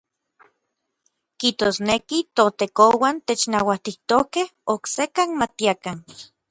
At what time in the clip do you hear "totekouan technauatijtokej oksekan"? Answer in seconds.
2.35-5.29